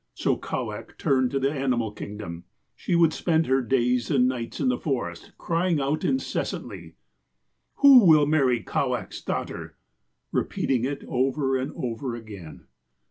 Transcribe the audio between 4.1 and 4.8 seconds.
nights in the